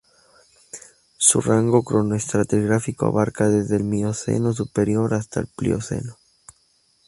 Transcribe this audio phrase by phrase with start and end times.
[1.17, 6.17] Su rango cronoestratigráfico abarca desde el Mioceno superior hasta el Plioceno.